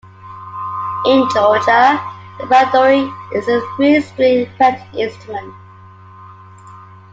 In 1.05 1.29
Georgia 1.31 2.01
the 2.39 2.45
"panduri" 2.45 3.05
is 3.35 3.47
a 3.47 3.61
three-string 3.75 4.49
fretted 4.57 4.99
instrument. 4.99 5.53